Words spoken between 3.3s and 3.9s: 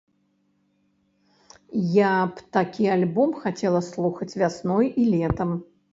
хацела